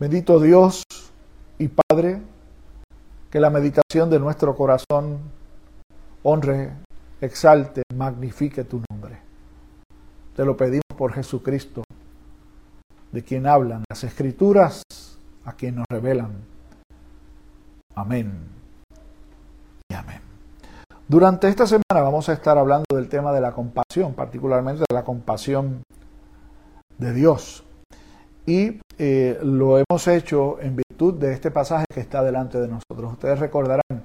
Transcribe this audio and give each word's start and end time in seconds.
Bendito 0.00 0.40
Dios 0.40 0.82
y 1.58 1.68
Padre, 1.68 2.22
que 3.30 3.38
la 3.38 3.50
meditación 3.50 4.08
de 4.08 4.18
nuestro 4.18 4.56
corazón 4.56 5.18
honre, 6.22 6.72
exalte, 7.20 7.82
magnifique 7.94 8.64
tu 8.64 8.82
nombre. 8.90 9.18
Te 10.34 10.46
lo 10.46 10.56
pedimos 10.56 10.86
por 10.96 11.12
Jesucristo, 11.12 11.84
de 13.12 13.22
quien 13.22 13.46
hablan 13.46 13.84
las 13.90 14.02
escrituras, 14.02 14.82
a 15.44 15.52
quien 15.52 15.76
nos 15.76 15.86
revelan. 15.90 16.30
Amén 17.94 18.32
y 19.86 19.94
amén. 19.94 20.22
Durante 21.08 21.46
esta 21.46 21.66
semana 21.66 22.02
vamos 22.02 22.26
a 22.30 22.32
estar 22.32 22.56
hablando 22.56 22.86
del 22.94 23.10
tema 23.10 23.32
de 23.32 23.42
la 23.42 23.52
compasión, 23.52 24.14
particularmente 24.14 24.82
de 24.88 24.94
la 24.94 25.04
compasión 25.04 25.82
de 26.96 27.12
Dios. 27.12 27.64
Y 28.50 28.80
eh, 28.98 29.38
lo 29.44 29.78
hemos 29.78 30.08
hecho 30.08 30.60
en 30.60 30.74
virtud 30.74 31.14
de 31.14 31.32
este 31.32 31.52
pasaje 31.52 31.84
que 31.88 32.00
está 32.00 32.20
delante 32.24 32.58
de 32.58 32.66
nosotros. 32.66 33.12
Ustedes 33.12 33.38
recordarán 33.38 34.02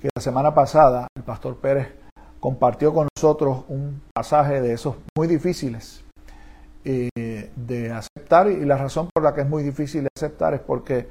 que 0.00 0.08
la 0.16 0.22
semana 0.22 0.54
pasada 0.54 1.06
el 1.14 1.22
pastor 1.24 1.56
Pérez 1.58 1.88
compartió 2.40 2.94
con 2.94 3.06
nosotros 3.14 3.64
un 3.68 4.00
pasaje 4.14 4.62
de 4.62 4.72
esos 4.72 4.96
muy 5.14 5.28
difíciles 5.28 6.02
eh, 6.86 7.10
de 7.54 7.92
aceptar 7.92 8.50
y 8.50 8.64
la 8.64 8.78
razón 8.78 9.10
por 9.12 9.22
la 9.22 9.34
que 9.34 9.42
es 9.42 9.46
muy 9.46 9.62
difícil 9.62 10.04
de 10.04 10.08
aceptar 10.16 10.54
es 10.54 10.60
porque 10.60 11.10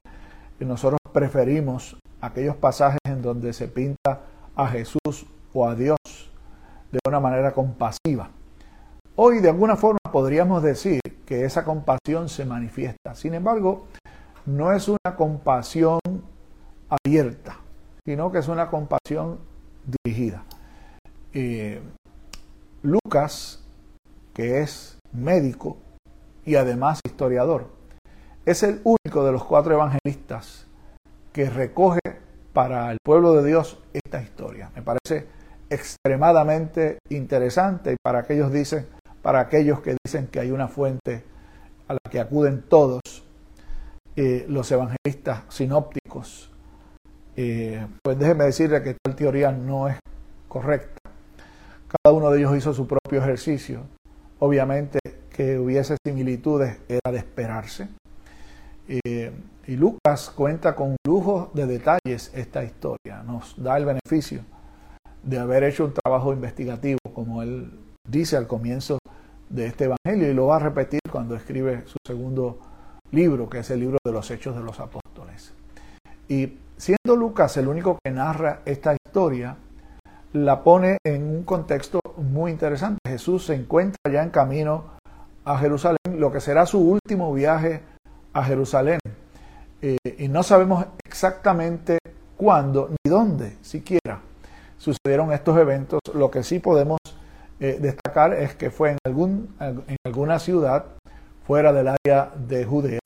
nosotros 0.60 0.98
preferimos 1.14 1.96
aquellos 2.20 2.56
pasajes 2.56 2.98
en 3.06 3.22
donde 3.22 3.54
se 3.54 3.68
pinta 3.68 4.22
a 4.56 4.68
Jesús 4.70 5.28
o 5.54 5.70
a 5.70 5.76
Dios 5.76 6.00
de 6.92 6.98
una 7.08 7.20
manera 7.20 7.52
compasiva. 7.52 8.32
Hoy 9.18 9.40
de 9.40 9.48
alguna 9.48 9.78
forma 9.78 10.00
podríamos 10.12 10.62
decir 10.62 11.00
que 11.26 11.46
esa 11.46 11.64
compasión 11.64 12.28
se 12.28 12.44
manifiesta. 12.44 13.16
Sin 13.16 13.34
embargo, 13.34 13.88
no 14.46 14.74
es 14.74 14.90
una 14.90 15.16
compasión 15.16 16.00
abierta, 16.90 17.58
sino 18.06 18.30
que 18.30 18.40
es 18.40 18.50
una 18.50 18.70
compasión 18.70 19.40
dirigida. 20.04 20.44
Eh, 21.32 21.82
Lucas, 22.84 23.64
que 24.34 24.60
es 24.60 25.00
médico 25.14 25.78
y 26.44 26.56
además 26.56 27.00
historiador, 27.06 27.68
es 28.46 28.64
el 28.64 28.82
único 28.84 29.26
de 29.26 29.32
los 29.32 29.46
cuatro 29.46 29.76
evangelistas 29.76 30.68
que 31.32 31.50
recoge 31.50 32.02
para 32.52 32.92
el 32.92 32.98
pueblo 33.02 33.32
de 33.32 33.48
Dios 33.48 33.82
esta 33.94 34.22
historia. 34.22 34.72
Me 34.76 34.82
parece 34.82 35.26
extremadamente 35.70 37.00
interesante 37.10 37.94
y 37.94 37.96
para 38.04 38.20
aquellos 38.20 38.52
dicen 38.52 38.88
para 39.26 39.40
aquellos 39.40 39.80
que 39.80 39.96
dicen 40.06 40.28
que 40.28 40.40
hay 40.40 40.52
una 40.52 40.68
fuente 40.68 41.24
a 41.88 41.94
la 41.94 42.00
que 42.12 42.20
acuden 42.20 42.62
todos 42.70 43.02
eh, 44.16 44.46
los 44.48 44.72
evangelistas 44.72 45.42
sinópticos. 45.50 46.52
Eh, 47.36 47.88
pues 48.04 48.20
déjeme 48.20 48.44
decirle 48.44 48.84
que 48.84 48.96
tal 49.04 49.16
teoría 49.16 49.52
no 49.52 49.88
es 49.88 49.98
correcta. 50.48 51.00
Cada 51.88 52.16
uno 52.16 52.30
de 52.30 52.38
ellos 52.38 52.56
hizo 52.56 52.72
su 52.72 52.86
propio 52.86 53.20
ejercicio. 53.20 53.80
Obviamente 54.38 55.00
que 55.32 55.58
hubiese 55.58 55.98
similitudes 56.06 56.78
era 56.88 57.12
de 57.12 57.18
esperarse. 57.18 57.88
Eh, 58.88 59.32
y 59.66 59.76
Lucas 59.76 60.32
cuenta 60.36 60.76
con 60.76 60.98
lujo 61.04 61.50
de 61.56 61.66
detalles 61.66 62.32
esta 62.36 62.64
historia. 62.64 63.24
Nos 63.26 63.56
da 63.58 63.76
el 63.78 63.86
beneficio 63.86 64.42
de 65.24 65.40
haber 65.40 65.64
hecho 65.64 65.86
un 65.86 65.96
trabajo 65.96 66.32
investigativo, 66.32 67.00
como 67.12 67.42
él 67.42 67.72
dice 68.08 68.38
al 68.38 68.46
comienzo 68.46 69.00
de 69.56 69.68
este 69.68 69.86
Evangelio 69.86 70.30
y 70.30 70.34
lo 70.34 70.48
va 70.48 70.58
a 70.58 70.60
repetir 70.60 71.00
cuando 71.10 71.36
escribe 71.36 71.84
su 71.86 71.98
segundo 72.06 72.60
libro, 73.12 73.50
que 73.50 73.60
es 73.60 73.70
el 73.72 73.80
libro 73.80 73.98
de 74.04 74.12
los 74.12 74.30
Hechos 74.30 74.56
de 74.56 74.62
los 74.62 74.80
Apóstoles. 74.80 75.54
Y 76.28 76.58
siendo 76.78 77.16
Lucas 77.16 77.56
el 77.58 77.68
único 77.68 77.98
que 78.04 78.12
narra 78.12 78.60
esta 78.66 78.94
historia, 78.94 79.56
la 80.34 80.62
pone 80.64 80.98
en 81.06 81.24
un 81.24 81.44
contexto 81.44 82.00
muy 82.18 82.52
interesante. 82.52 83.00
Jesús 83.08 83.46
se 83.46 83.56
encuentra 83.56 84.12
ya 84.12 84.22
en 84.22 84.30
camino 84.30 84.96
a 85.46 85.58
Jerusalén, 85.58 86.20
lo 86.20 86.32
que 86.32 86.42
será 86.42 86.66
su 86.66 86.80
último 86.80 87.34
viaje 87.34 87.82
a 88.34 88.44
Jerusalén. 88.44 89.00
Eh, 89.82 89.98
y 90.18 90.28
no 90.28 90.44
sabemos 90.44 90.86
exactamente 91.06 92.00
cuándo 92.36 92.90
ni 92.90 93.10
dónde 93.10 93.56
siquiera 93.62 94.20
sucedieron 94.78 95.32
estos 95.32 95.58
eventos. 95.58 96.00
Lo 96.14 96.30
que 96.30 96.44
sí 96.44 96.60
podemos 96.60 97.00
eh, 97.60 97.78
destacar 97.80 98.05
es 98.16 98.56
que 98.56 98.72
fue 98.72 98.92
en, 98.92 98.98
algún, 99.06 99.56
en 99.60 99.98
alguna 100.06 100.40
ciudad 100.40 100.86
fuera 101.46 101.74
del 101.74 101.90
área 101.90 102.32
de 102.36 102.64
Judea, 102.64 103.00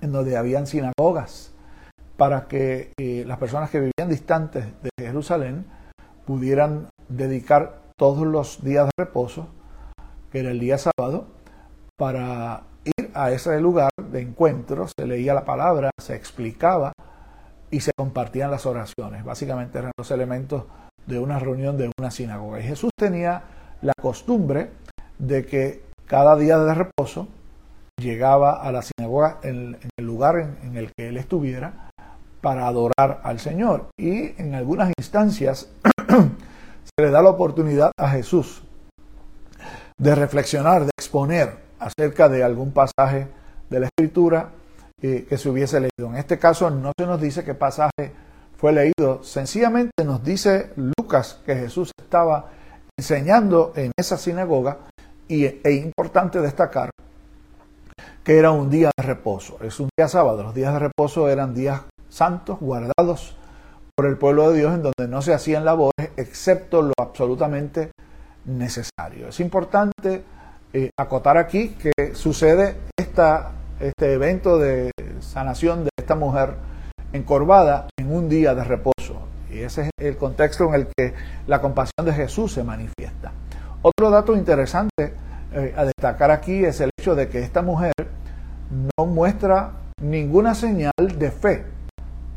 en 0.00 0.12
donde 0.12 0.36
habían 0.36 0.66
sinagogas, 0.66 1.52
para 2.16 2.48
que 2.48 2.92
eh, 2.98 3.24
las 3.26 3.38
personas 3.38 3.70
que 3.70 3.80
vivían 3.80 4.08
distantes 4.08 4.64
de 4.82 4.90
Jerusalén 4.98 5.66
pudieran 6.24 6.88
dedicar 7.08 7.80
todos 7.96 8.26
los 8.26 8.64
días 8.64 8.86
de 8.86 9.04
reposo, 9.04 9.48
que 10.32 10.40
era 10.40 10.50
el 10.50 10.60
día 10.60 10.78
sábado, 10.78 11.26
para 11.96 12.62
ir 12.84 13.10
a 13.12 13.30
ese 13.30 13.60
lugar 13.60 13.90
de 14.10 14.22
encuentro, 14.22 14.86
se 14.88 15.06
leía 15.06 15.34
la 15.34 15.44
palabra, 15.44 15.90
se 16.00 16.14
explicaba 16.14 16.92
y 17.70 17.80
se 17.80 17.92
compartían 17.96 18.50
las 18.50 18.64
oraciones. 18.66 19.24
Básicamente 19.24 19.78
eran 19.78 19.92
los 19.98 20.10
elementos 20.10 20.64
de 21.06 21.18
una 21.18 21.38
reunión 21.38 21.76
de 21.76 21.90
una 21.98 22.10
sinagoga. 22.10 22.60
Y 22.60 22.64
Jesús 22.64 22.90
tenía 22.96 23.42
la 23.82 23.92
costumbre 24.00 24.70
de 25.18 25.46
que 25.46 25.82
cada 26.06 26.36
día 26.36 26.58
de 26.58 26.74
reposo 26.74 27.28
llegaba 28.00 28.62
a 28.62 28.72
la 28.72 28.82
sinagoga 28.82 29.38
en, 29.42 29.76
el 29.96 30.04
lugar 30.04 30.56
en, 30.62 30.76
el 30.76 30.92
que 30.96 31.08
él 31.08 31.16
estuviera 31.16 31.90
para 32.40 32.66
adorar 32.66 33.20
al 33.24 33.40
Señor. 33.40 33.88
Y 33.98 34.40
en 34.40 34.54
algunas 34.54 34.92
instancias 34.98 35.68
se 36.08 37.02
le 37.02 37.10
da 37.10 37.22
la 37.22 37.30
oportunidad 37.30 37.92
a 37.98 38.08
Jesús 38.10 38.62
de 39.98 40.14
reflexionar, 40.14 40.84
de 40.84 40.90
exponer 40.96 41.56
acerca 41.80 42.28
de 42.28 42.44
algún 42.44 42.72
pasaje 42.72 43.28
de 43.68 43.80
la 43.80 43.86
Escritura 43.86 44.50
eh, 45.02 45.26
que 45.28 45.36
se 45.36 45.48
hubiese 45.48 45.80
leído. 45.80 46.10
En 46.10 46.16
este 46.16 46.38
caso 46.38 46.70
no 46.70 46.92
se 46.98 47.06
nos 47.06 47.20
dice 47.20 47.44
qué 47.44 47.54
pasaje 47.54 48.12
fue 48.56 48.72
leído, 48.72 49.22
sencillamente 49.22 50.04
nos 50.04 50.24
dice 50.24 50.72
Lucas 50.76 51.40
que 51.44 51.54
Jesús 51.54 51.92
estaba 52.00 52.50
enseñando 52.98 53.72
en 53.76 53.92
esa 53.96 54.18
sinagoga 54.18 54.78
y 55.28 55.44
es 55.44 55.84
importante 55.84 56.40
destacar 56.40 56.90
que 58.24 58.36
era 58.36 58.50
un 58.50 58.68
día 58.68 58.90
de 58.94 59.02
reposo, 59.04 59.56
es 59.62 59.80
un 59.80 59.88
día 59.96 60.08
sábado, 60.08 60.42
los 60.42 60.54
días 60.54 60.74
de 60.74 60.80
reposo 60.80 61.30
eran 61.30 61.54
días 61.54 61.82
santos 62.10 62.58
guardados 62.60 63.36
por 63.94 64.06
el 64.06 64.18
pueblo 64.18 64.50
de 64.50 64.58
Dios 64.58 64.74
en 64.74 64.82
donde 64.82 65.08
no 65.08 65.22
se 65.22 65.32
hacían 65.32 65.64
labores 65.64 66.10
excepto 66.16 66.82
lo 66.82 66.92
absolutamente 66.98 67.92
necesario. 68.44 69.28
Es 69.28 69.40
importante 69.40 70.24
eh, 70.72 70.90
acotar 70.98 71.38
aquí 71.38 71.70
que 71.70 72.14
sucede 72.14 72.76
esta, 72.96 73.52
este 73.80 74.12
evento 74.12 74.58
de 74.58 74.90
sanación 75.20 75.84
de 75.84 75.90
esta 75.96 76.14
mujer 76.14 76.54
encorvada 77.12 77.88
en 77.96 78.12
un 78.12 78.28
día 78.28 78.54
de 78.54 78.64
reposo. 78.64 79.07
Ese 79.62 79.82
es 79.82 79.90
el 79.98 80.16
contexto 80.16 80.68
en 80.68 80.74
el 80.74 80.86
que 80.96 81.14
la 81.46 81.60
compasión 81.60 82.04
de 82.04 82.12
Jesús 82.12 82.52
se 82.52 82.64
manifiesta. 82.64 83.32
Otro 83.82 84.10
dato 84.10 84.36
interesante 84.36 85.14
eh, 85.52 85.74
a 85.76 85.84
destacar 85.84 86.30
aquí 86.30 86.64
es 86.64 86.80
el 86.80 86.90
hecho 86.98 87.14
de 87.14 87.28
que 87.28 87.40
esta 87.40 87.62
mujer 87.62 87.92
no 88.70 89.06
muestra 89.06 89.72
ninguna 90.00 90.54
señal 90.54 90.92
de 91.18 91.30
fe 91.30 91.64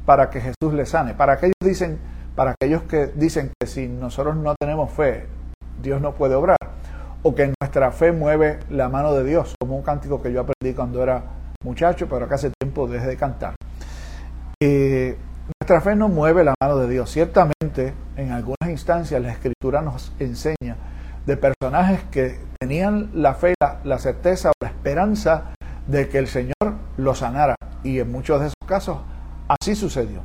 para 0.06 0.30
que 0.30 0.42
Jesús 0.42 0.74
le 0.74 0.86
sane. 0.86 1.14
Para 1.14 1.34
aquellos 1.34 1.56
dicen, 1.64 2.00
para 2.36 2.52
aquellos 2.52 2.84
que 2.84 3.08
dicen 3.08 3.52
que 3.60 3.68
si 3.68 3.88
nosotros 3.88 4.36
no 4.36 4.56
tenemos 4.60 4.92
fe, 4.92 5.28
Dios 5.82 6.02
no 6.02 6.14
puede 6.14 6.36
obrar, 6.36 6.58
o 7.24 7.36
que 7.36 7.54
nuestra 7.60 7.92
fe 7.92 8.12
mueve 8.12 8.60
la 8.70 8.90
mano 8.90 9.14
de 9.14 9.24
Dios, 9.24 9.56
como 9.60 9.76
un 9.76 9.84
cántico 9.84 10.22
que 10.22 10.32
yo 10.32 10.42
aprendí 10.42 10.76
cuando 10.76 11.04
era 11.04 11.24
muchacho, 11.64 12.08
pero 12.10 12.28
que 12.28 12.34
hace 12.36 12.52
tiempo 12.60 12.88
dejé 12.88 13.08
de 13.08 13.18
cantar. 13.18 13.56
Eh, 14.60 15.18
nuestra 15.62 15.80
fe 15.80 15.96
no 15.96 16.10
mueve 16.10 16.44
la 16.44 16.56
mano 16.60 16.78
de 16.78 16.90
Dios. 16.90 17.12
Ciertamente, 17.12 17.94
en 18.18 18.32
algunas 18.32 18.68
instancias 18.68 19.22
la 19.22 19.32
Escritura 19.32 19.84
nos 19.84 20.12
enseña 20.18 20.76
de 21.28 21.38
personajes 21.38 22.04
que 22.06 22.40
tenían 22.60 23.12
la 23.14 23.36
fe, 23.36 23.54
la, 23.84 24.00
certeza 24.00 24.50
o 24.50 24.54
la 24.60 24.70
esperanza 24.70 25.54
de 25.86 26.10
que 26.10 26.18
el 26.18 26.26
Señor 26.26 26.74
los 26.98 27.20
sanara. 27.20 27.54
Y 27.84 28.00
en 28.00 28.12
muchos 28.12 28.40
de 28.40 28.48
esos 28.48 28.56
casos 28.66 29.02
así 29.48 29.76
sucedió. 29.76 30.22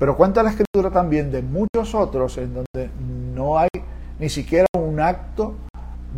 Pero 0.00 0.16
cuenta 0.16 0.42
la 0.42 0.50
Escritura 0.50 0.90
también 0.90 1.30
de 1.30 1.40
muchos 1.40 1.94
otros 1.94 2.36
en 2.38 2.54
donde 2.54 2.90
no 3.32 3.56
hay 3.56 3.68
ni 4.18 4.28
siquiera 4.28 4.66
un 4.76 4.98
acto 4.98 5.54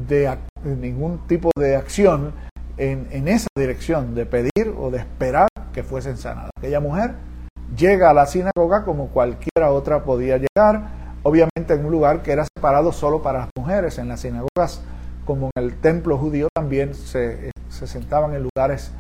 de, 0.09 0.35
ningún 0.65 1.19
tipo 1.27 1.51
de 1.59 1.77
acción 1.77 2.33
en, 2.79 3.07
en, 3.11 3.29
esa 3.29 3.49
dirección 3.55 4.15
de 4.15 4.25
pedir 4.25 4.75
o 4.79 4.91
de 4.91 5.01
esperar 5.01 5.49
que 5.75 5.83
fuesen 5.83 6.17
sanadas. 6.17 6.53
Aquella 6.57 6.81
mujer 6.81 7.17
llega 7.75 8.11
a 8.11 8.15
la 8.15 8.27
sinagoga 8.27 8.85
como 8.85 9.09
cualquiera 9.09 9.71
otra 9.71 10.05
podía 10.05 10.39
llegar, 10.39 10.89
obviamente 11.23 11.75
en 11.75 11.85
un 11.85 11.91
lugar 11.91 12.23
que 12.23 12.33
era 12.33 12.45
separado 12.45 12.93
solo 12.93 13.23
para 13.23 13.41
las 13.41 13.49
mujeres. 13.57 13.99
En 13.99 14.09
las 14.09 14.21
sinagogas, 14.21 14.83
como 15.25 15.51
en 15.57 15.65
el 15.65 15.77
templo 15.77 16.19
judío, 16.19 16.49
también 16.55 16.95
se, 16.95 17.51
sentaban 17.69 18.35
en 18.35 18.45
lugares 18.45 18.93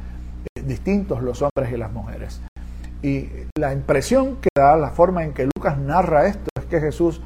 eh, 0.57 0.63
distintos 0.63 1.23
los 1.23 1.43
hombres 1.43 1.73
y 1.73 1.77
las 1.77 1.93
mujeres. 1.93 2.41
Y 3.03 3.29
la 3.59 3.73
impresión 3.73 4.37
que 4.37 4.49
da 4.57 4.77
la 4.77 4.91
forma 4.91 5.23
en 5.23 5.33
que 5.33 5.49
Lucas 5.55 5.79
narra 5.79 6.27
esto 6.27 6.49
es 6.59 6.65
que 6.67 6.81
Jesús 6.81 7.21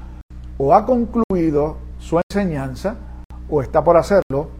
o 0.58 0.74
ha 0.74 0.84
concluido 0.84 1.78
su 1.98 2.20
enseñanza 2.30 2.96
o 3.48 3.62
está 3.62 3.82
por 3.82 3.96
hacerlo 3.96 4.50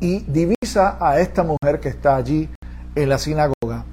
y 0.00 0.20
divisa 0.20 0.98
a 1.00 1.20
esta 1.20 1.44
mujer 1.44 1.80
que 1.80 1.88
está 1.88 2.16
allí 2.16 2.50
en 2.94 3.08
la 3.08 3.18
sinagoga 3.18 3.84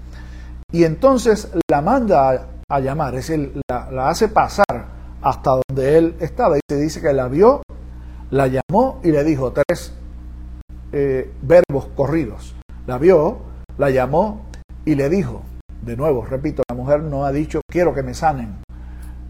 y 0.72 0.84
entonces 0.84 1.52
la 1.70 1.82
manda 1.82 2.48
a, 2.70 2.80
llamar, 2.80 3.16
es 3.16 3.28
decir, 3.28 3.60
la, 3.68 4.10
hace 4.10 4.28
pasar 4.28 4.86
hasta 5.22 5.60
donde 5.68 5.98
él 5.98 6.16
estaba 6.20 6.58
y 6.58 6.62
se 6.70 6.78
dice 6.78 7.02
que 7.02 7.12
la 7.12 7.28
vio, 7.28 7.64
la 8.30 8.48
llamó 8.48 9.00
y 9.04 9.12
le 9.12 9.24
dijo 9.24 9.52
tres 9.52 9.94
eh, 10.92 11.32
verbos 11.42 11.88
corridos. 11.96 12.56
La 12.86 12.98
vio, 12.98 13.40
la 13.78 13.90
llamó 13.90 14.46
y 14.86 14.96
le 14.96 15.10
dijo, 15.10 15.42
de 15.82 15.98
nuevo, 15.98 16.26
repito, 16.26 16.62
la 16.70 16.76
mujer 16.76 17.02
no 17.02 17.26
ha 17.26 17.32
dicho 17.32 17.62
quiero 17.68 17.94
que 17.94 18.04
me 18.04 18.14
sanen. 18.14 18.58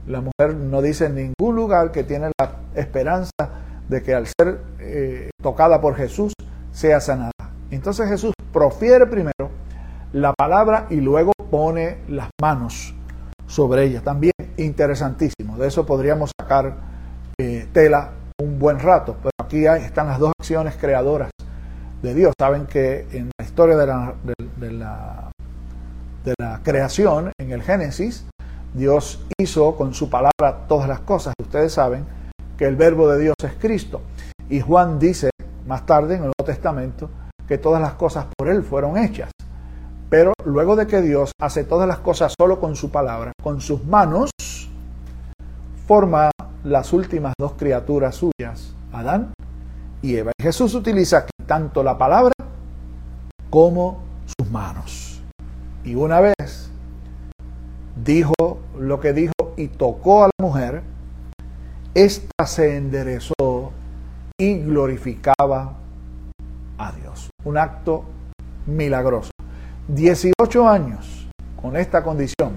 La 0.08 0.22
mujer 0.22 0.56
no 0.56 0.82
dice 0.82 1.06
en 1.06 1.16
ningún 1.16 1.56
lugar 1.56 1.92
que 1.92 2.04
tiene 2.04 2.32
la 2.38 2.52
esperanza 2.76 3.32
de 3.88 4.04
que 4.04 4.14
al 4.14 4.28
ser 4.28 4.60
eh, 4.80 5.30
tocada 5.42 5.80
por 5.80 5.96
Jesús 5.96 6.34
sea 6.72 7.00
sanada. 7.00 7.32
Entonces 7.72 8.10
Jesús 8.10 8.34
profiere 8.52 9.06
primero 9.06 9.52
la 10.14 10.34
palabra 10.34 10.88
y 10.90 10.96
luego 10.96 11.32
pone 11.50 11.98
las 12.08 12.30
manos 12.42 12.94
sobre 13.46 13.86
ella. 13.86 14.02
También 14.02 14.34
interesantísimo. 14.58 15.58
De 15.58 15.68
eso 15.68 15.86
podríamos 15.86 16.32
sacar 16.40 16.76
eh, 17.40 17.68
tela 17.72 18.12
un 18.42 18.60
buen 18.60 18.80
rato. 18.80 19.18
Pero 19.22 19.32
aquí 19.44 19.66
están 19.66 20.08
las 20.08 20.20
dos 20.20 20.32
acciones 20.40 20.76
creadoras 20.76 21.30
de 22.02 22.14
Dios. 22.14 22.34
Saben 22.40 22.66
que 22.66 23.08
en 23.12 23.32
la 23.38 23.46
historia 23.46 23.76
de 23.76 23.88
la, 23.88 24.14
de 24.58 24.72
la, 24.72 25.32
de 26.24 26.34
la 26.40 26.62
creación, 26.64 27.32
en 27.40 27.52
el 27.52 27.62
Génesis, 27.62 28.26
Dios 28.74 29.26
hizo 29.40 29.76
con 29.76 29.94
su 29.94 30.10
palabra 30.10 30.68
todas 30.68 30.88
las 30.88 31.02
cosas. 31.02 31.34
Ustedes 31.42 31.74
saben 31.74 32.06
que 32.58 32.66
el 32.66 32.76
verbo 32.76 33.10
de 33.10 33.20
Dios 33.20 33.36
es 33.44 33.54
Cristo. 33.60 34.02
Y 34.50 34.62
Juan 34.62 35.00
dice 35.00 35.30
más 35.66 35.86
tarde 35.86 36.16
en 36.16 36.22
el 36.22 36.32
Nuevo 36.38 36.46
Testamento 36.46 37.10
que 37.48 37.58
todas 37.58 37.82
las 37.82 37.94
cosas 37.94 38.26
por 38.38 38.48
él 38.48 38.64
fueron 38.64 38.98
hechas. 38.98 39.32
Pero 40.10 40.34
luego 40.44 40.76
de 40.76 40.88
que 40.88 41.02
Dios 41.02 41.32
hace 41.40 41.64
todas 41.64 41.88
las 41.88 42.00
cosas 42.00 42.34
solo 42.38 42.60
con 42.60 42.76
su 42.76 42.90
palabra, 42.90 43.32
con 43.44 43.62
sus 43.62 43.86
manos, 43.86 44.32
forma 45.86 46.32
las 46.64 46.94
últimas 46.94 47.34
dos 47.40 47.54
criaturas 47.54 48.16
suyas, 48.16 48.74
Adán 48.92 49.34
y 50.02 50.16
Eva. 50.16 50.32
Y 50.40 50.44
Jesús 50.44 50.74
utiliza 50.74 51.28
tanto 51.46 51.84
la 51.84 51.98
palabra 51.98 52.34
como 53.52 54.00
sus 54.26 54.50
manos. 54.50 55.22
Y 55.84 55.96
una 55.96 56.20
vez 56.20 56.72
dijo 58.04 58.60
lo 58.78 59.00
que 59.00 59.14
dijo 59.14 59.34
y 59.58 59.68
tocó 59.68 60.24
a 60.24 60.28
la 60.28 60.46
mujer, 60.46 60.82
ésta 61.94 62.46
se 62.46 62.78
enderezó 62.78 63.34
y 64.40 64.58
glorificaba 64.60 65.74
a 66.78 66.92
Dios. 66.94 67.30
Un 67.44 67.58
acto 67.58 68.06
milagroso. 68.66 69.32
18 69.90 70.70
años 70.70 71.28
con 71.60 71.76
esta 71.76 72.04
condición, 72.04 72.52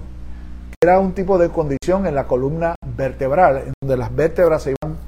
que 0.69 0.87
era 0.87 0.99
un 1.01 1.13
tipo 1.13 1.39
de 1.39 1.49
condición 1.49 2.07
en 2.07 2.15
la 2.15 2.27
columna 2.27 2.75
vertebral, 2.95 3.57
en 3.57 3.73
donde 3.81 3.97
las 3.97 4.15
vértebras 4.15 4.63
se 4.63 4.75
iban 4.83 4.99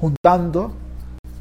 juntando 0.00 0.72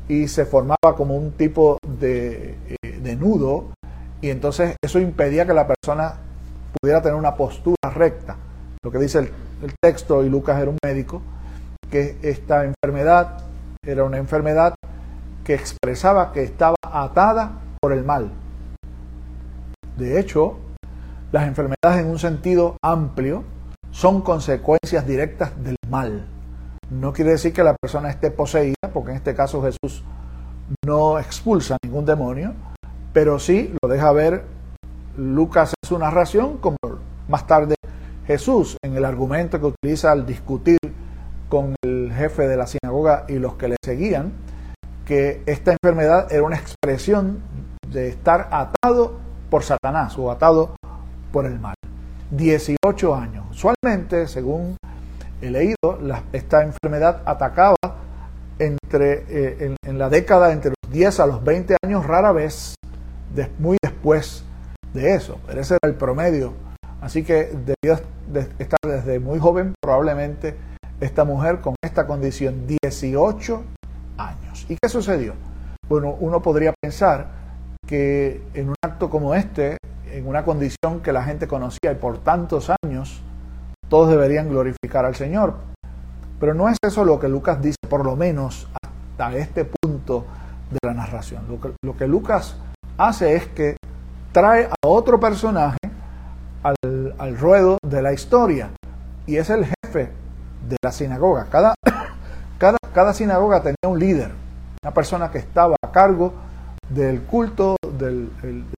y 0.07 0.27
se 0.27 0.45
formaba 0.45 0.95
como 0.97 1.15
un 1.15 1.33
tipo 1.33 1.77
de, 1.87 2.57
eh, 2.81 3.15
nudo, 3.15 3.73
y 4.21 4.31
entonces 4.31 4.75
eso 4.83 4.99
impedía 4.99 5.45
que 5.45 5.53
la 5.53 5.67
persona 5.67 6.15
pudiera 6.81 7.01
tener 7.01 7.15
una 7.15 7.35
postura 7.35 7.91
recta. 7.93 8.35
Lo 8.83 8.91
que 8.91 8.97
dice 8.97 9.19
el 9.19 9.73
texto, 9.81 10.23
y 10.23 10.29
Lucas 10.29 10.59
era 10.59 10.71
un 10.71 10.77
médico, 10.83 11.21
que 11.91 12.17
esta 12.23 12.65
enfermedad 12.65 13.43
era 13.85 14.03
una 14.03 14.17
enfermedad 14.17 14.73
que 15.43 15.53
expresaba 15.53 16.31
que 16.33 16.41
estaba 16.41 16.75
atada 16.81 17.59
por 17.79 17.93
el 17.93 18.03
mal. 18.03 18.31
De 19.97 20.19
hecho, 20.19 20.57
las 21.31 21.47
enfermedades 21.47 22.03
en 22.03 22.09
un 22.09 22.19
sentido 22.19 22.77
amplio 22.83 23.43
son 23.91 24.21
consecuencias 24.21 25.05
directas 25.05 25.51
del 25.63 25.75
mal. 25.87 26.27
No 26.89 27.13
quiere 27.13 27.31
decir 27.31 27.53
que 27.53 27.63
la 27.63 27.75
persona 27.75 28.09
esté 28.09 28.31
poseída, 28.31 28.89
porque 28.93 29.11
en 29.11 29.17
este 29.17 29.35
caso 29.35 29.61
Jesús 29.61 30.03
no 30.85 31.19
expulsa 31.19 31.77
ningún 31.83 32.05
demonio, 32.05 32.53
pero 33.13 33.39
sí 33.39 33.73
lo 33.81 33.89
deja 33.89 34.11
ver 34.11 34.43
Lucas 35.15 35.73
en 35.81 35.87
su 35.87 35.99
narración, 35.99 36.57
como 36.57 36.77
más 37.27 37.45
tarde 37.45 37.75
Jesús 38.25 38.77
en 38.83 38.95
el 38.95 39.05
argumento 39.05 39.59
que 39.59 39.67
utiliza 39.67 40.11
al 40.11 40.25
discutir 40.25 40.77
con 41.49 41.75
el 41.83 42.11
jefe 42.15 42.47
de 42.47 42.57
la 42.57 42.65
sinagoga 42.65 43.25
y 43.27 43.33
los 43.33 43.55
que 43.55 43.67
le 43.67 43.75
seguían, 43.83 44.33
que 45.05 45.43
esta 45.45 45.73
enfermedad 45.73 46.31
era 46.31 46.43
una 46.43 46.55
expresión 46.55 47.43
de 47.87 48.07
estar 48.07 48.49
atado 48.51 49.22
por 49.53 49.61
Satanás 49.61 50.17
o 50.17 50.31
atado 50.31 50.75
por 51.31 51.45
el 51.45 51.59
mal. 51.59 51.75
18 52.31 53.13
años. 53.13 53.45
Usualmente, 53.51 54.27
según 54.27 54.77
he 55.43 55.51
leído, 55.51 55.75
esta 56.31 56.63
enfermedad 56.63 57.21
atacaba 57.23 57.75
entre, 58.57 59.25
eh, 59.29 59.75
en, 59.85 59.99
la 59.99 60.09
década 60.09 60.53
entre 60.53 60.71
los 60.71 60.91
10 60.91 61.19
a 61.19 61.27
los 61.27 61.43
20 61.43 61.77
años, 61.85 62.03
rara 62.03 62.31
vez 62.31 62.73
muy 63.59 63.77
después 63.83 64.43
de 64.91 65.13
eso. 65.13 65.39
Pero 65.45 65.61
ese 65.61 65.75
era 65.75 65.87
el 65.87 65.99
promedio. 65.99 66.53
Así 66.99 67.23
que 67.23 67.51
debió 67.53 68.01
estar 68.57 68.79
desde 68.83 69.19
muy 69.19 69.37
joven, 69.37 69.75
probablemente, 69.79 70.57
esta 70.99 71.25
mujer 71.25 71.61
con 71.61 71.75
esta 71.83 72.07
condición, 72.07 72.65
18 72.65 73.63
años. 74.17 74.65
¿Y 74.67 74.77
qué 74.81 74.89
sucedió? 74.89 75.35
Bueno, 75.87 76.17
uno 76.19 76.41
podría 76.41 76.73
pensar 76.81 77.42
que 77.93 78.41
en 78.55 78.69
un 78.69 78.75
acto 78.83 79.07
como 79.07 79.35
este, 79.35 79.77
en 80.07 80.25
una 80.25 80.43
condición 80.43 81.01
que 81.03 81.13
la 81.13 81.21
gente 81.25 81.47
conocía 81.47 81.91
y 81.91 81.95
por 81.95 82.17
tantos 82.17 82.71
años, 82.83 83.21
todos 83.87 84.09
deberían 84.09 84.49
glorificar 84.49 85.05
al 85.05 85.13
Señor. 85.13 85.53
Pero 86.39 86.55
no 86.55 86.69
es 86.69 86.77
eso 86.83 87.05
lo 87.05 87.19
que 87.19 87.29
Lucas 87.29 87.61
dice, 87.61 87.75
por 87.87 88.03
lo 88.03 88.15
menos 88.15 88.67
hasta 88.81 89.37
este 89.37 89.65
punto 89.65 90.25
de 90.71 90.79
la 90.83 90.95
narración. 90.95 91.43
Lo 91.83 91.95
que, 91.95 92.07
Lucas 92.07 92.57
hace 92.97 93.35
es 93.35 93.45
que 93.49 93.77
trae 94.31 94.65
a 94.65 94.87
otro 94.87 95.19
personaje 95.19 95.77
al, 96.63 97.13
al, 97.19 97.37
ruedo 97.37 97.77
de 97.85 98.01
la 98.01 98.11
historia 98.11 98.71
y 99.27 99.35
es 99.35 99.51
el 99.51 99.65
jefe 99.65 100.09
de 100.67 100.77
la 100.83 100.91
sinagoga. 100.91 101.45
Cada, 101.51 101.75
cada, 102.57 102.79
cada 102.91 103.13
sinagoga 103.13 103.61
tenía 103.61 103.87
un 103.87 103.99
líder, 103.99 104.31
una 104.83 104.95
persona 104.95 105.29
que 105.29 105.37
estaba 105.37 105.75
a 105.79 105.91
cargo 105.91 106.33
del 106.89 107.21
culto, 107.21 107.77
de 107.97 108.27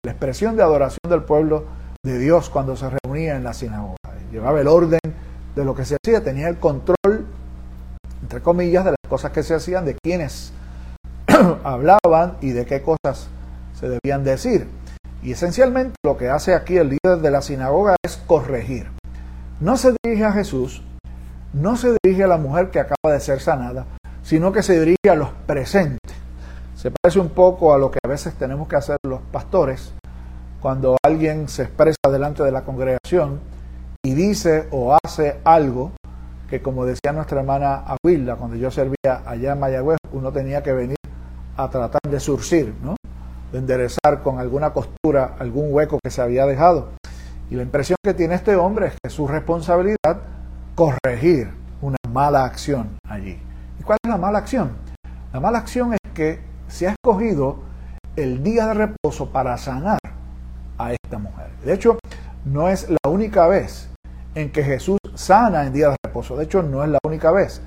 la 0.04 0.10
expresión 0.10 0.56
de 0.56 0.62
adoración 0.62 1.00
del 1.08 1.22
pueblo 1.22 1.64
de 2.04 2.18
Dios 2.18 2.50
cuando 2.50 2.76
se 2.76 2.90
reunía 2.90 3.36
en 3.36 3.44
la 3.44 3.54
sinagoga. 3.54 3.96
Llevaba 4.30 4.60
el 4.60 4.68
orden 4.68 5.00
de 5.54 5.64
lo 5.64 5.74
que 5.74 5.84
se 5.84 5.96
hacía, 5.96 6.22
tenía 6.22 6.48
el 6.48 6.58
control, 6.58 7.26
entre 8.22 8.40
comillas, 8.42 8.84
de 8.84 8.90
las 8.90 9.08
cosas 9.08 9.32
que 9.32 9.42
se 9.42 9.54
hacían, 9.54 9.84
de 9.84 9.96
quienes 10.02 10.52
hablaban 11.64 12.36
y 12.40 12.50
de 12.50 12.66
qué 12.66 12.82
cosas 12.82 13.28
se 13.78 13.88
debían 13.88 14.24
decir. 14.24 14.68
Y 15.22 15.32
esencialmente 15.32 15.94
lo 16.04 16.18
que 16.18 16.28
hace 16.28 16.54
aquí 16.54 16.76
el 16.76 16.90
líder 16.90 17.18
de 17.20 17.30
la 17.30 17.40
sinagoga 17.40 17.96
es 18.04 18.16
corregir. 18.16 18.88
No 19.60 19.76
se 19.76 19.94
dirige 20.02 20.24
a 20.24 20.32
Jesús, 20.32 20.82
no 21.52 21.76
se 21.76 21.96
dirige 22.02 22.24
a 22.24 22.28
la 22.28 22.36
mujer 22.36 22.70
que 22.70 22.80
acaba 22.80 23.12
de 23.12 23.20
ser 23.20 23.40
sanada, 23.40 23.86
sino 24.22 24.52
que 24.52 24.62
se 24.62 24.78
dirige 24.78 25.08
a 25.10 25.14
los 25.14 25.30
presentes 25.46 26.03
se 26.84 26.90
parece 26.90 27.18
un 27.18 27.30
poco 27.30 27.72
a 27.72 27.78
lo 27.78 27.90
que 27.90 27.98
a 28.04 28.08
veces 28.08 28.34
tenemos 28.34 28.68
que 28.68 28.76
hacer 28.76 28.98
los 29.06 29.22
pastores 29.32 29.94
cuando 30.60 30.98
alguien 31.02 31.48
se 31.48 31.62
expresa 31.62 31.96
delante 32.12 32.42
de 32.42 32.52
la 32.52 32.60
congregación 32.60 33.40
y 34.04 34.12
dice 34.12 34.68
o 34.70 34.94
hace 35.02 35.40
algo 35.44 35.92
que 36.46 36.60
como 36.60 36.84
decía 36.84 37.14
nuestra 37.14 37.40
hermana 37.40 37.84
Aguilda 37.86 38.36
cuando 38.36 38.56
yo 38.56 38.70
servía 38.70 39.22
allá 39.24 39.54
en 39.54 39.60
Mayagüez, 39.60 39.96
uno 40.12 40.30
tenía 40.30 40.62
que 40.62 40.74
venir 40.74 40.98
a 41.56 41.70
tratar 41.70 42.02
de 42.06 42.20
surcir, 42.20 42.74
¿no? 42.82 42.96
de 43.50 43.60
enderezar 43.60 44.22
con 44.22 44.38
alguna 44.38 44.74
costura 44.74 45.36
algún 45.38 45.72
hueco 45.72 45.98
que 46.04 46.10
se 46.10 46.20
había 46.20 46.44
dejado. 46.44 46.90
Y 47.48 47.54
la 47.54 47.62
impresión 47.62 47.96
que 48.04 48.12
tiene 48.12 48.34
este 48.34 48.56
hombre 48.56 48.88
es 48.88 48.92
que 48.92 49.08
es 49.08 49.12
su 49.14 49.26
responsabilidad 49.26 50.20
corregir 50.74 51.50
una 51.80 51.96
mala 52.10 52.44
acción 52.44 52.98
allí. 53.08 53.40
¿Y 53.80 53.82
cuál 53.84 53.96
es 54.04 54.10
la 54.10 54.18
mala 54.18 54.36
acción? 54.36 54.72
La 55.32 55.40
mala 55.40 55.56
acción 55.56 55.94
es 55.94 56.12
que 56.12 56.52
se 56.68 56.88
ha 56.88 56.90
escogido 56.92 57.58
el 58.16 58.42
día 58.42 58.66
de 58.68 58.74
reposo 58.74 59.30
para 59.30 59.56
sanar 59.56 59.98
a 60.78 60.92
esta 60.92 61.18
mujer. 61.18 61.50
De 61.64 61.74
hecho, 61.74 61.98
no 62.44 62.68
es 62.68 62.88
la 62.88 63.10
única 63.10 63.46
vez 63.46 63.88
en 64.34 64.50
que 64.50 64.62
Jesús 64.62 64.98
sana 65.14 65.66
en 65.66 65.72
día 65.72 65.90
de 65.90 65.96
reposo. 66.04 66.36
De 66.36 66.44
hecho, 66.44 66.62
no 66.62 66.82
es 66.82 66.90
la 66.90 66.98
única 67.04 67.30
vez 67.30 67.62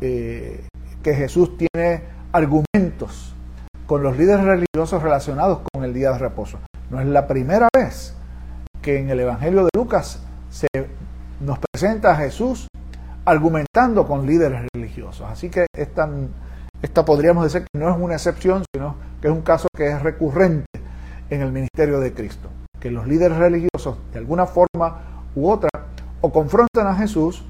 eh, 0.00 0.66
que 1.02 1.14
Jesús 1.14 1.56
tiene 1.56 2.02
argumentos 2.32 3.34
con 3.86 4.02
los 4.02 4.16
líderes 4.16 4.44
religiosos 4.44 5.02
relacionados 5.02 5.60
con 5.72 5.84
el 5.84 5.92
día 5.92 6.12
de 6.12 6.18
reposo. 6.18 6.58
No 6.90 7.00
es 7.00 7.06
la 7.06 7.26
primera 7.26 7.68
vez 7.74 8.14
que 8.82 8.98
en 8.98 9.10
el 9.10 9.20
Evangelio 9.20 9.64
de 9.64 9.70
Lucas 9.74 10.20
se 10.50 10.66
nos 11.40 11.58
presenta 11.58 12.12
a 12.12 12.16
Jesús 12.16 12.68
argumentando 13.24 14.06
con 14.06 14.26
líderes 14.26 14.66
religiosos. 14.74 15.26
Así 15.30 15.48
que 15.48 15.66
esta, 15.74 16.08
esta 16.84 17.02
podríamos 17.02 17.44
decir 17.44 17.62
que 17.62 17.78
no 17.78 17.88
es 17.88 17.96
una 17.98 18.12
excepción, 18.12 18.62
sino 18.74 18.96
que 19.22 19.28
es 19.28 19.32
un 19.32 19.40
caso 19.40 19.68
que 19.74 19.88
es 19.88 20.02
recurrente 20.02 20.66
en 21.30 21.40
el 21.40 21.50
ministerio 21.50 21.98
de 21.98 22.12
Cristo. 22.12 22.50
Que 22.78 22.90
los 22.90 23.06
líderes 23.06 23.38
religiosos, 23.38 23.96
de 24.12 24.18
alguna 24.18 24.44
forma 24.44 25.24
u 25.34 25.48
otra, 25.48 25.70
o 26.20 26.30
confrontan 26.30 26.86
a 26.86 26.94
Jesús 26.94 27.42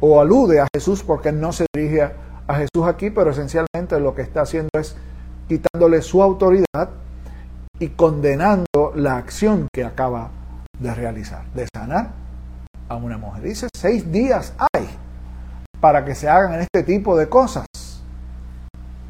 o 0.00 0.20
alude 0.20 0.60
a 0.60 0.66
Jesús 0.74 1.02
porque 1.02 1.32
no 1.32 1.50
se 1.52 1.64
dirige 1.74 2.10
a 2.46 2.54
Jesús 2.56 2.86
aquí, 2.86 3.08
pero 3.08 3.30
esencialmente 3.30 3.98
lo 3.98 4.14
que 4.14 4.20
está 4.20 4.42
haciendo 4.42 4.68
es 4.78 4.94
quitándole 5.48 6.02
su 6.02 6.22
autoridad 6.22 6.90
y 7.78 7.88
condenando 7.88 8.92
la 8.94 9.16
acción 9.16 9.66
que 9.72 9.84
acaba 9.84 10.28
de 10.78 10.94
realizar, 10.94 11.46
de 11.54 11.66
sanar 11.74 12.10
a 12.90 12.96
una 12.96 13.16
mujer. 13.16 13.44
Dice, 13.44 13.68
seis 13.74 14.12
días 14.12 14.52
hay 14.74 14.86
para 15.80 16.04
que 16.04 16.14
se 16.14 16.28
hagan 16.28 16.60
este 16.60 16.82
tipo 16.82 17.16
de 17.16 17.30
cosas. 17.30 17.64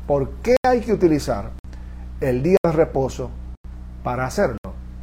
¿Por 0.06 0.28
qué 0.42 0.56
hay 0.66 0.80
que 0.80 0.92
utilizar 0.92 1.50
el 2.20 2.42
día 2.42 2.58
de 2.62 2.73
reposo 2.73 3.30
para 4.02 4.26
hacerlo? 4.26 4.58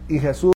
Y 0.08 0.20
Jesús 0.20 0.53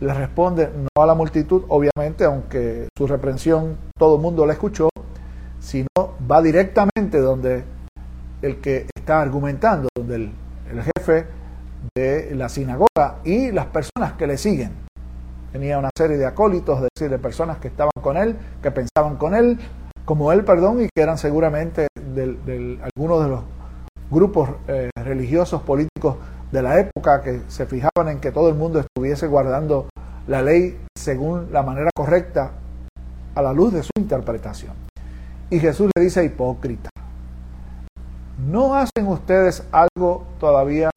le 0.00 0.14
responde 0.14 0.70
no 0.74 1.02
a 1.02 1.06
la 1.06 1.14
multitud, 1.14 1.64
obviamente, 1.68 2.24
aunque 2.24 2.88
su 2.96 3.06
reprensión 3.06 3.76
todo 3.98 4.16
el 4.16 4.22
mundo 4.22 4.46
la 4.46 4.54
escuchó, 4.54 4.88
sino 5.60 5.86
va 6.30 6.40
directamente 6.40 7.20
donde 7.20 7.64
el 8.40 8.60
que 8.62 8.86
está 8.96 9.20
argumentando, 9.20 9.88
donde 9.94 10.14
el, 10.70 10.82
jefe 10.96 11.26
de 11.94 12.34
la 12.34 12.48
sinagoga 12.48 13.18
y 13.22 13.52
las 13.52 13.66
personas 13.66 14.14
que 14.16 14.26
le 14.26 14.38
siguen. 14.38 14.72
Tenía 15.52 15.78
una 15.78 15.90
serie 15.96 16.16
de 16.16 16.24
acólitos, 16.24 16.78
es 16.78 16.88
decir, 16.94 17.10
de 17.10 17.18
personas 17.18 17.58
que 17.58 17.68
estaban 17.68 17.92
con 18.00 18.16
él, 18.16 18.36
que 18.62 18.70
pensaban 18.70 19.16
con 19.16 19.34
él, 19.34 19.58
como 20.06 20.32
él, 20.32 20.44
perdón, 20.44 20.82
y 20.82 20.88
que 20.94 21.02
eran 21.02 21.18
seguramente 21.18 21.88
de, 22.16 22.80
algunos 22.82 23.22
de 23.22 23.28
los 23.28 23.40
grupos 24.10 24.50
eh, 24.68 24.90
religiosos 24.96 25.62
políticos 25.62 26.16
de 26.50 26.62
la 26.62 26.80
época 26.80 27.22
que 27.22 27.42
se 27.48 27.66
fijaban 27.66 28.08
en 28.08 28.20
que 28.20 28.32
todo 28.32 28.48
el 28.48 28.54
mundo 28.54 28.80
estuviese 28.80 29.26
guardando 29.26 29.88
la 30.26 30.42
ley 30.42 30.80
según 30.96 31.52
la 31.52 31.62
manera 31.62 31.90
correcta 31.94 32.52
a 33.34 33.42
la 33.42 33.52
luz 33.52 33.72
de 33.72 33.82
su 33.82 33.90
interpretación. 33.98 34.72
Y 35.50 35.60
Jesús 35.60 35.90
le 35.94 36.02
dice 36.02 36.24
hipócrita, 36.24 36.88
¿no 38.38 38.74
hacen 38.74 39.06
ustedes 39.06 39.64
algo 39.70 40.26
todavía 40.40 40.90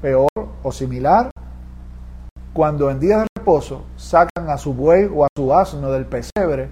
peor 0.00 0.28
o 0.62 0.72
similar? 0.72 1.30
Cuando 2.52 2.90
en 2.90 2.98
días 2.98 3.20
de 3.20 3.26
reposo 3.38 3.84
sacan 3.96 4.48
a 4.48 4.56
su 4.56 4.72
buey 4.72 5.08
o 5.14 5.24
a 5.24 5.28
su 5.36 5.52
asno 5.52 5.90
del 5.92 6.06
pesebre 6.06 6.68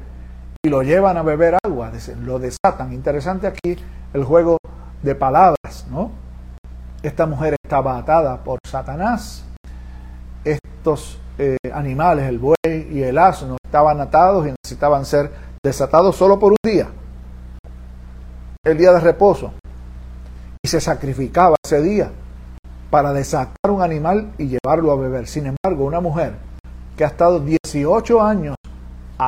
y 0.64 0.70
lo 0.70 0.82
llevan 0.82 1.18
a 1.18 1.22
beber 1.22 1.58
agua, 1.62 1.92
lo 2.22 2.38
desatan. 2.38 2.94
Interesante 2.94 3.46
aquí 3.46 3.76
el 4.14 4.24
juego 4.24 4.56
de 5.02 5.14
palabras, 5.14 5.86
¿no? 5.90 6.10
Esta 7.02 7.26
mujer 7.26 7.54
estaba 7.62 7.98
atada 7.98 8.42
por 8.42 8.58
Satanás. 8.66 9.44
Estos 10.42 11.20
eh, 11.36 11.58
animales, 11.70 12.26
el 12.30 12.38
buey 12.38 12.88
y 12.90 13.02
el 13.02 13.18
asno, 13.18 13.58
estaban 13.62 14.00
atados 14.00 14.46
y 14.46 14.54
necesitaban 14.62 15.04
ser 15.04 15.30
desatados 15.62 16.16
solo 16.16 16.38
por 16.38 16.52
un 16.52 16.58
día, 16.64 16.88
el 18.64 18.78
día 18.78 18.92
de 18.92 19.00
reposo. 19.00 19.52
Y 20.62 20.68
se 20.68 20.80
sacrificaba 20.80 21.56
ese 21.62 21.82
día 21.82 22.10
para 22.88 23.12
desatar 23.12 23.70
un 23.70 23.82
animal 23.82 24.32
y 24.38 24.46
llevarlo 24.46 24.92
a 24.92 24.96
beber. 24.96 25.26
Sin 25.26 25.44
embargo, 25.44 25.84
una 25.84 26.00
mujer 26.00 26.36
que 26.96 27.04
ha 27.04 27.08
estado 27.08 27.38
18 27.40 28.22
años 28.22 28.56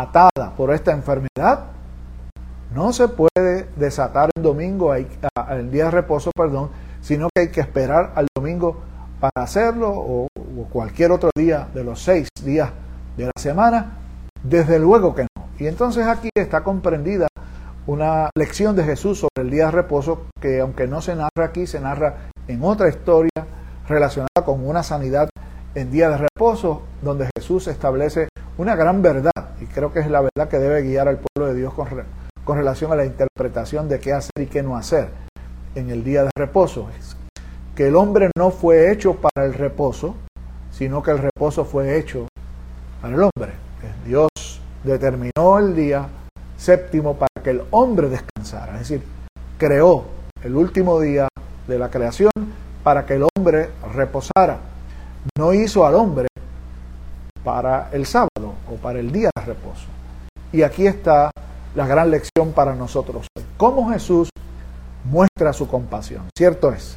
atada 0.00 0.52
por 0.56 0.72
esta 0.72 0.92
enfermedad, 0.92 1.66
no 2.74 2.92
se 2.92 3.08
puede 3.08 3.68
desatar 3.76 4.30
el 4.36 4.42
domingo, 4.42 4.94
el 4.94 5.70
día 5.70 5.86
de 5.86 5.90
reposo, 5.90 6.30
perdón, 6.36 6.70
sino 7.00 7.28
que 7.34 7.42
hay 7.42 7.48
que 7.48 7.60
esperar 7.60 8.12
al 8.14 8.26
domingo 8.34 8.82
para 9.20 9.44
hacerlo 9.44 9.90
o, 9.90 10.28
cualquier 10.70 11.12
otro 11.12 11.30
día 11.36 11.68
de 11.72 11.84
los 11.84 12.02
seis 12.02 12.28
días 12.42 12.70
de 13.16 13.26
la 13.26 13.32
semana. 13.38 13.98
Desde 14.42 14.78
luego 14.78 15.14
que 15.14 15.22
no. 15.22 15.44
Y 15.58 15.66
entonces 15.66 16.06
aquí 16.06 16.28
está 16.34 16.62
comprendida 16.62 17.28
una 17.86 18.30
lección 18.36 18.76
de 18.76 18.84
Jesús 18.84 19.20
sobre 19.20 19.46
el 19.46 19.50
día 19.50 19.66
de 19.66 19.70
reposo 19.70 20.26
que 20.40 20.60
aunque 20.60 20.86
no 20.86 21.00
se 21.00 21.14
narra 21.14 21.44
aquí, 21.44 21.66
se 21.66 21.80
narra 21.80 22.28
en 22.46 22.62
otra 22.62 22.88
historia 22.88 23.30
relacionada 23.88 24.44
con 24.44 24.66
una 24.66 24.82
sanidad 24.82 25.28
en 25.74 25.90
día 25.90 26.10
de 26.10 26.18
reposo, 26.18 26.82
donde 27.02 27.28
Jesús 27.36 27.68
establece 27.68 28.28
una 28.58 28.74
gran 28.74 29.02
verdad, 29.02 29.30
creo 29.76 29.92
que 29.92 30.00
es 30.00 30.08
la 30.08 30.22
verdad 30.22 30.48
que 30.48 30.58
debe 30.58 30.80
guiar 30.80 31.06
al 31.06 31.18
pueblo 31.18 31.52
de 31.52 31.60
Dios 31.60 31.74
con, 31.74 31.86
con 32.44 32.56
relación 32.56 32.92
a 32.92 32.96
la 32.96 33.04
interpretación 33.04 33.90
de 33.90 34.00
qué 34.00 34.14
hacer 34.14 34.32
y 34.40 34.46
qué 34.46 34.62
no 34.62 34.74
hacer 34.74 35.10
en 35.74 35.90
el 35.90 36.02
día 36.02 36.24
de 36.24 36.30
reposo. 36.34 36.88
Es 36.98 37.14
que 37.74 37.88
el 37.88 37.96
hombre 37.96 38.30
no 38.38 38.50
fue 38.50 38.90
hecho 38.90 39.16
para 39.16 39.46
el 39.46 39.52
reposo, 39.52 40.14
sino 40.70 41.02
que 41.02 41.10
el 41.10 41.18
reposo 41.18 41.66
fue 41.66 41.98
hecho 41.98 42.26
para 43.02 43.14
el 43.16 43.20
hombre. 43.20 43.52
Dios 44.06 44.30
determinó 44.82 45.58
el 45.58 45.76
día 45.76 46.08
séptimo 46.56 47.14
para 47.14 47.44
que 47.44 47.50
el 47.50 47.62
hombre 47.70 48.08
descansara, 48.08 48.72
es 48.74 48.88
decir, 48.88 49.02
creó 49.58 50.06
el 50.42 50.56
último 50.56 50.98
día 51.00 51.28
de 51.68 51.78
la 51.78 51.90
creación 51.90 52.30
para 52.82 53.04
que 53.04 53.16
el 53.16 53.26
hombre 53.36 53.68
reposara. 53.92 54.58
No 55.36 55.52
hizo 55.52 55.84
al 55.84 55.96
hombre 55.96 56.28
para 57.46 57.90
el 57.92 58.06
sábado 58.06 58.54
o 58.68 58.74
para 58.82 58.98
el 58.98 59.12
día 59.12 59.30
de 59.36 59.44
reposo. 59.44 59.86
Y 60.50 60.62
aquí 60.62 60.84
está 60.84 61.30
la 61.76 61.86
gran 61.86 62.10
lección 62.10 62.50
para 62.52 62.74
nosotros. 62.74 63.28
Cómo 63.56 63.88
Jesús 63.90 64.30
muestra 65.04 65.52
su 65.52 65.68
compasión. 65.68 66.24
Cierto 66.36 66.72
es 66.72 66.96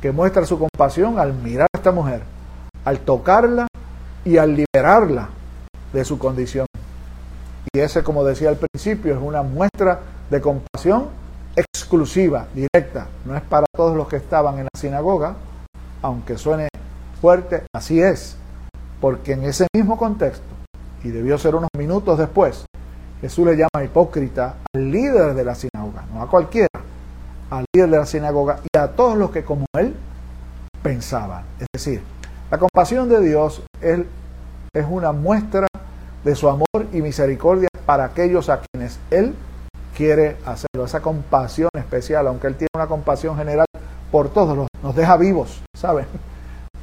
que 0.00 0.10
muestra 0.10 0.46
su 0.46 0.58
compasión 0.58 1.18
al 1.18 1.34
mirar 1.34 1.66
a 1.70 1.76
esta 1.76 1.92
mujer, 1.92 2.22
al 2.86 3.00
tocarla 3.00 3.66
y 4.24 4.38
al 4.38 4.56
liberarla 4.56 5.28
de 5.92 6.02
su 6.06 6.18
condición. 6.18 6.64
Y 7.70 7.80
ese, 7.80 8.02
como 8.02 8.24
decía 8.24 8.48
al 8.48 8.56
principio, 8.56 9.12
es 9.12 9.20
una 9.20 9.42
muestra 9.42 10.00
de 10.30 10.40
compasión 10.40 11.08
exclusiva, 11.56 12.46
directa. 12.54 13.08
No 13.26 13.36
es 13.36 13.42
para 13.42 13.66
todos 13.76 13.94
los 13.94 14.08
que 14.08 14.16
estaban 14.16 14.56
en 14.56 14.64
la 14.64 14.80
sinagoga, 14.80 15.34
aunque 16.00 16.38
suene 16.38 16.68
fuerte, 17.20 17.64
así 17.74 18.00
es. 18.00 18.38
Porque 19.04 19.32
en 19.32 19.44
ese 19.44 19.66
mismo 19.76 19.98
contexto, 19.98 20.46
y 21.02 21.10
debió 21.10 21.36
ser 21.36 21.54
unos 21.54 21.68
minutos 21.76 22.18
después, 22.18 22.64
Jesús 23.20 23.44
le 23.44 23.54
llama 23.54 23.84
hipócrita 23.84 24.54
al 24.74 24.90
líder 24.90 25.34
de 25.34 25.44
la 25.44 25.54
sinagoga, 25.54 26.06
no 26.10 26.22
a 26.22 26.30
cualquiera, 26.30 26.70
al 27.50 27.66
líder 27.74 27.90
de 27.90 27.98
la 27.98 28.06
sinagoga 28.06 28.60
y 28.62 28.78
a 28.78 28.92
todos 28.92 29.18
los 29.18 29.30
que 29.30 29.44
como 29.44 29.66
él 29.76 29.94
pensaban. 30.82 31.44
Es 31.60 31.66
decir, 31.70 32.00
la 32.50 32.56
compasión 32.56 33.10
de 33.10 33.20
Dios 33.20 33.62
es, 33.82 34.00
es 34.74 34.86
una 34.88 35.12
muestra 35.12 35.66
de 36.24 36.34
su 36.34 36.48
amor 36.48 36.86
y 36.90 37.02
misericordia 37.02 37.68
para 37.84 38.04
aquellos 38.04 38.48
a 38.48 38.62
quienes 38.62 38.98
Él 39.10 39.34
quiere 39.94 40.38
hacerlo. 40.46 40.86
Esa 40.86 41.02
compasión 41.02 41.68
especial, 41.76 42.26
aunque 42.26 42.46
Él 42.46 42.54
tiene 42.54 42.70
una 42.74 42.86
compasión 42.86 43.36
general 43.36 43.66
por 44.10 44.30
todos, 44.30 44.56
los, 44.56 44.66
nos 44.82 44.96
deja 44.96 45.18
vivos, 45.18 45.62
¿saben? 45.76 46.06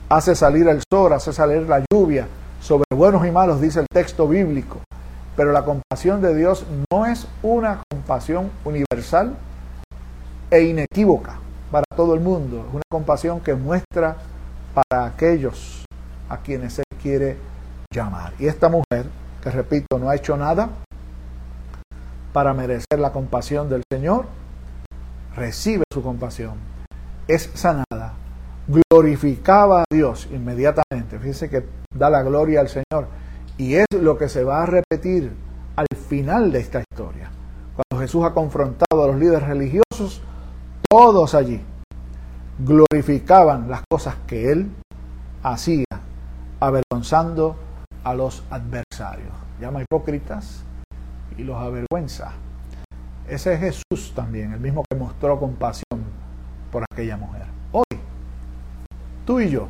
Hace 0.08 0.36
salir 0.36 0.68
el 0.68 0.84
sol, 0.92 1.14
hace 1.14 1.34
salir 1.34 1.62
la 1.70 1.80
sobre 2.60 2.86
buenos 2.96 3.26
y 3.28 3.32
malos, 3.32 3.62
dice 3.62 3.80
el 3.80 3.86
texto 3.92 4.28
bíblico. 4.28 4.80
Pero 5.36 5.52
la 5.52 5.64
compasión 5.64 6.22
de 6.22 6.36
Dios 6.36 6.66
no 6.92 7.06
es 7.06 7.28
una 7.44 7.82
compasión 7.90 8.50
universal 8.66 9.36
e 10.50 10.64
inequívoca 10.64 11.40
para 11.72 11.86
todo 11.96 12.16
el 12.16 12.20
mundo. 12.20 12.66
Es 12.68 12.74
una 12.74 12.84
compasión 12.90 13.40
que 13.40 13.54
muestra 13.54 14.18
para 14.74 15.06
aquellos 15.06 15.86
a 16.28 16.38
quienes 16.38 16.80
Él 16.80 16.86
quiere 17.02 17.38
llamar. 17.94 18.34
Y 18.40 18.48
esta 18.48 18.68
mujer, 18.68 19.06
que 19.44 19.52
repito, 19.52 20.00
no 20.00 20.10
ha 20.10 20.16
hecho 20.16 20.36
nada 20.36 20.70
para 22.34 22.54
merecer 22.54 22.98
la 22.98 23.12
compasión 23.12 23.70
del 23.70 23.84
Señor, 23.92 24.26
recibe 25.36 25.84
su 25.94 26.02
compasión, 26.02 26.56
es 27.28 27.50
sanada, 27.54 28.14
glorificaba 28.68 29.82
a 29.82 29.86
Dios 29.92 30.28
inmediatamente. 30.32 30.91
Fíjense 31.22 31.50
que 31.50 31.64
da 31.94 32.10
la 32.10 32.24
gloria 32.24 32.62
al 32.62 32.68
Señor. 32.68 33.08
Y 33.58 33.76
es 33.76 33.86
lo 33.92 34.18
que 34.18 34.28
se 34.28 34.44
va 34.44 34.64
a 34.64 34.66
repetir 34.66 35.32
al 35.76 35.86
final 35.96 36.52
de 36.52 36.60
esta 36.60 36.80
historia. 36.80 37.30
Cuando 37.76 38.02
Jesús 38.04 38.26
ha 38.26 38.34
confrontado 38.34 39.04
a 39.04 39.08
los 39.08 39.18
líderes 39.18 39.48
religiosos, 39.48 40.24
todos 40.90 41.36
allí 41.36 41.62
glorificaban 42.58 43.70
las 43.70 43.82
cosas 43.90 44.16
que 44.28 44.52
él 44.52 44.72
hacía, 45.44 45.86
avergonzando 46.60 47.56
a 48.04 48.14
los 48.16 48.44
adversarios. 48.50 49.34
Llama 49.60 49.84
hipócritas 49.84 50.64
y 51.38 51.44
los 51.44 51.56
avergüenza. 51.58 52.34
Ese 53.28 53.54
es 53.54 53.60
Jesús 53.60 54.14
también, 54.16 54.54
el 54.54 54.60
mismo 54.60 54.84
que 54.90 54.98
mostró 54.98 55.40
compasión 55.40 56.04
por 56.72 56.84
aquella 56.92 57.16
mujer. 57.16 57.46
Hoy, 57.72 58.00
tú 59.26 59.40
y 59.40 59.50
yo 59.50 59.68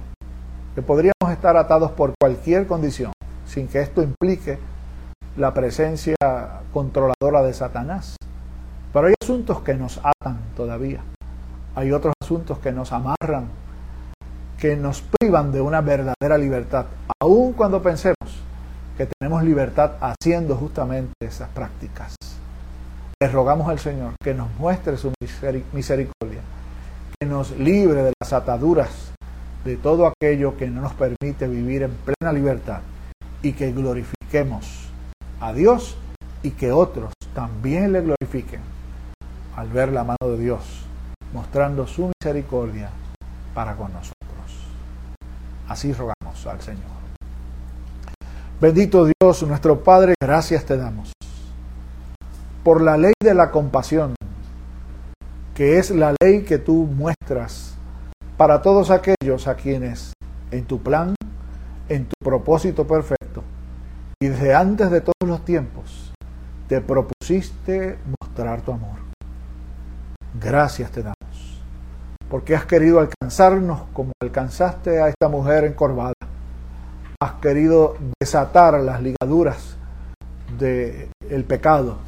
que 0.75 0.81
podríamos 0.81 1.31
estar 1.31 1.57
atados 1.57 1.91
por 1.91 2.13
cualquier 2.19 2.67
condición, 2.67 3.11
sin 3.45 3.67
que 3.67 3.81
esto 3.81 4.01
implique 4.01 4.57
la 5.37 5.53
presencia 5.53 6.15
controladora 6.73 7.41
de 7.43 7.53
Satanás. 7.53 8.15
Pero 8.93 9.07
hay 9.07 9.13
asuntos 9.21 9.61
que 9.61 9.73
nos 9.73 9.99
atan 10.03 10.39
todavía. 10.55 11.01
Hay 11.75 11.91
otros 11.91 12.13
asuntos 12.21 12.59
que 12.59 12.71
nos 12.71 12.91
amarran, 12.91 13.49
que 14.57 14.75
nos 14.75 15.01
privan 15.19 15.51
de 15.51 15.61
una 15.61 15.81
verdadera 15.81 16.37
libertad, 16.37 16.85
aun 17.19 17.53
cuando 17.53 17.81
pensemos 17.81 18.15
que 18.97 19.07
tenemos 19.19 19.43
libertad 19.43 19.93
haciendo 20.01 20.55
justamente 20.55 21.13
esas 21.21 21.49
prácticas. 21.49 22.15
Le 23.19 23.27
rogamos 23.27 23.69
al 23.69 23.79
Señor 23.79 24.13
que 24.21 24.33
nos 24.33 24.49
muestre 24.59 24.97
su 24.97 25.13
misericordia, 25.73 26.41
que 27.19 27.25
nos 27.25 27.51
libre 27.51 28.03
de 28.03 28.13
las 28.19 28.33
ataduras 28.33 29.00
de 29.65 29.77
todo 29.77 30.07
aquello 30.07 30.57
que 30.57 30.67
no 30.67 30.81
nos 30.81 30.93
permite 30.93 31.47
vivir 31.47 31.83
en 31.83 31.91
plena 31.91 32.33
libertad 32.33 32.81
y 33.41 33.53
que 33.53 33.71
glorifiquemos 33.71 34.89
a 35.39 35.53
Dios 35.53 35.97
y 36.43 36.51
que 36.51 36.71
otros 36.71 37.13
también 37.33 37.91
le 37.91 38.01
glorifiquen 38.01 38.61
al 39.55 39.69
ver 39.69 39.91
la 39.91 40.03
mano 40.03 40.17
de 40.23 40.37
Dios 40.37 40.85
mostrando 41.33 41.87
su 41.87 42.11
misericordia 42.19 42.89
para 43.53 43.75
con 43.75 43.93
nosotros. 43.93 44.15
Así 45.67 45.93
rogamos 45.93 46.45
al 46.47 46.61
Señor. 46.61 46.91
Bendito 48.59 49.05
Dios, 49.05 49.43
nuestro 49.43 49.83
Padre, 49.83 50.15
gracias 50.21 50.65
te 50.65 50.77
damos 50.77 51.11
por 52.63 52.81
la 52.81 52.97
ley 52.97 53.13
de 53.19 53.33
la 53.33 53.49
compasión, 53.49 54.15
que 55.55 55.79
es 55.79 55.89
la 55.89 56.13
ley 56.21 56.43
que 56.43 56.59
tú 56.59 56.85
muestras 56.85 57.70
para 58.41 58.59
todos 58.63 58.89
aquellos 58.89 59.47
a 59.47 59.53
quienes 59.53 60.13
en 60.49 60.65
tu 60.65 60.81
plan, 60.81 61.13
en 61.89 62.05
tu 62.05 62.15
propósito 62.25 62.87
perfecto 62.87 63.43
y 64.19 64.29
desde 64.29 64.55
antes 64.55 64.89
de 64.89 65.01
todos 65.01 65.27
los 65.27 65.45
tiempos 65.45 66.11
te 66.67 66.81
propusiste 66.81 67.99
mostrar 68.19 68.61
tu 68.61 68.71
amor. 68.71 68.97
Gracias 70.33 70.89
te 70.89 71.03
damos, 71.03 71.61
porque 72.31 72.55
has 72.55 72.65
querido 72.65 72.99
alcanzarnos 72.99 73.83
como 73.93 74.11
alcanzaste 74.19 74.99
a 74.99 75.09
esta 75.09 75.29
mujer 75.29 75.65
encorvada 75.65 76.13
has 77.21 77.33
querido 77.33 77.95
desatar 78.19 78.73
las 78.79 79.03
ligaduras 79.03 79.77
del 80.57 81.11
el 81.29 81.43
pecado, 81.43 81.99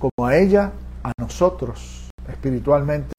como 0.00 0.26
a 0.26 0.34
ella, 0.34 0.72
a 1.04 1.12
nosotros 1.16 2.10
espiritualmente, 2.28 3.17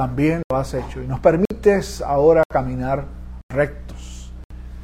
también 0.00 0.40
lo 0.50 0.56
has 0.56 0.72
hecho. 0.72 1.02
Y 1.02 1.06
nos 1.06 1.20
permites 1.20 2.00
ahora 2.00 2.42
caminar 2.50 3.04
rectos, 3.52 4.32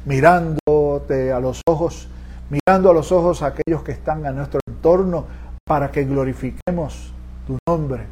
mirándote 0.05 1.31
a 1.31 1.39
los 1.39 1.59
ojos, 1.67 2.07
mirando 2.51 2.91
a 2.91 2.93
los 2.93 3.11
ojos 3.11 3.41
a 3.41 3.47
aquellos 3.47 3.81
que 3.81 3.93
están 3.93 4.27
a 4.27 4.31
nuestro 4.31 4.59
entorno, 4.69 5.25
para 5.67 5.89
que 5.89 6.03
glorifiquemos 6.03 7.11
tu 7.47 7.57
nombre, 7.67 8.03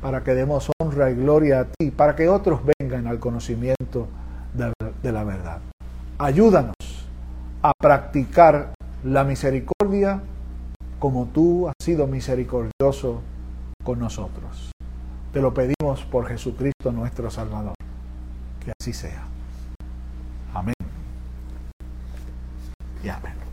para 0.00 0.22
que 0.22 0.34
demos 0.34 0.70
honra 0.80 1.10
y 1.10 1.16
gloria 1.16 1.62
a 1.62 1.64
ti, 1.64 1.90
para 1.90 2.14
que 2.14 2.28
otros 2.28 2.60
vengan 2.78 3.08
al 3.08 3.18
conocimiento 3.18 4.06
de 4.54 5.12
la 5.12 5.24
verdad. 5.24 5.58
Ayúdanos 6.16 6.76
a 7.60 7.72
practicar 7.76 8.74
la 9.02 9.24
misericordia 9.24 10.22
como 11.00 11.26
tú 11.26 11.66
has 11.66 11.74
sido 11.82 12.06
misericordioso 12.06 13.20
con 13.82 13.98
nosotros. 13.98 14.70
Te 15.32 15.40
lo 15.40 15.54
pedimos 15.54 16.02
por 16.10 16.26
Jesucristo 16.26 16.90
nuestro 16.90 17.30
Salvador. 17.30 17.74
Que 18.64 18.72
así 18.80 18.92
sea. 18.92 19.22
Amén. 20.52 20.74
Y 23.04 23.08
amén. 23.08 23.49